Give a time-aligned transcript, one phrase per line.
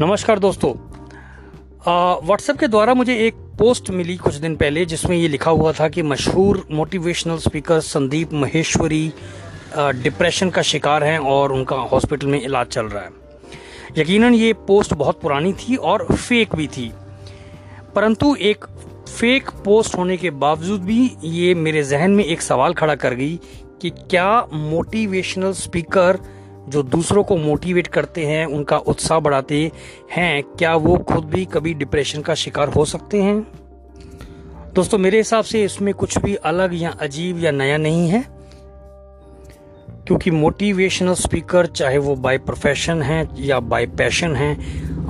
[0.00, 0.70] नमस्कार दोस्तों।
[2.26, 5.88] व्हाट्सएप के द्वारा मुझे एक पोस्ट मिली कुछ दिन पहले, जिसमें ये लिखा हुआ था
[5.88, 9.12] कि मशहूर motivational speaker Sandeep Maheshwari
[9.76, 13.10] depression का शिकार हैं और उनका हॉस्पिटल में इलाज चल रहा है।
[13.98, 16.90] यकीनन ये पोस्ट बहुत पुरानी थी और फेक भी थी।
[17.94, 18.64] परंतु एक
[19.08, 23.38] फेक पोस्ट होने के बावजूद भी ये मेरे जहन में एक सवाल खड़ा कर गई
[23.82, 26.18] कि क्या मोटिवेशनल स्पीकर
[26.68, 29.70] जो दूसरों को मोटिवेट करते हैं, उनका उत्साह बढ़ाते
[30.12, 33.40] हैं, क्या वो खुद भी कभी डिप्रेशन का शिकार हो सकते हैं?
[34.74, 38.24] दोस्तों, मेरे हिसाब से इसमें कुछ भी अलग या अजीब या नया नहीं है,
[40.06, 44.54] क्योंकि मोटिवेशनल स्पीकर चाहे वो बाय प्रोफेशन है या बाय पैशन है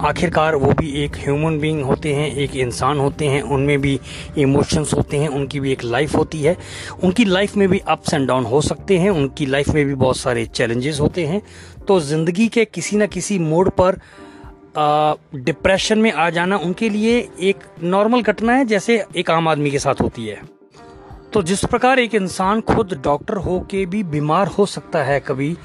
[0.00, 3.98] आखिरकार वो भी एक ह्यूमन बीइंग होते हैं, एक इंसान होते हैं, उनमें भी
[4.38, 6.56] इमोशंस होते हैं, उनकी भी एक लाइफ होती है।
[7.04, 10.16] उनकी लाइफ में भी अप्स एंड डाउन हो सकते हैं, उनकी लाइफ में भी बहुत
[10.16, 11.42] सारे चैलेंजेस होते हैं।
[11.88, 14.00] तो ज़िंदगी के किसी न किसी मोड पर
[15.36, 19.78] डिप्रेशन में आ जाना उनके लिए एक नॉर्मल घटना है, जैसे एक आम आदमी के
[19.78, 20.40] साथ होती है।
[21.32, 25.56] तो जिस प्रकार एक इंसान खुद डॉक्टर हो के भी बीमार हो सकता है कभी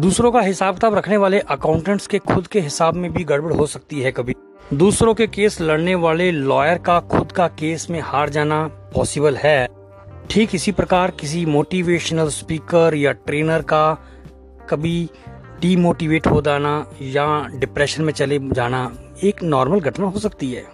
[0.00, 3.66] दूसरों का हिसाब किताब रखने वाले अकाउंटेंट्स के खुद के हिसाब में भी गड़बड़ हो
[3.66, 4.34] सकती है कभी।
[4.74, 9.68] दूसरों के केस लड़ने वाले लॉयर का खुद का केस में हार जाना पॉसिबल है।
[10.30, 13.98] ठीक इसी प्रकार किसी मोटिवेशनल स्पीकर या ट्रेनर का
[14.70, 15.10] कभी
[15.60, 18.92] डीमोटिवेट हो जाना या डिप्रेशन में चले जाना
[19.24, 20.64] एक नॉर्मल घटना हो सकती है।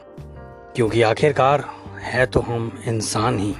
[0.76, 1.64] क्योंकि आखिरकार
[2.00, 3.54] है तो हम इंसान ही।